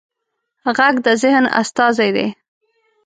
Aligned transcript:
غږ 0.77 0.95
د 1.05 1.07
ذهن 1.21 1.45
استازی 1.61 2.09
دی 2.15 2.27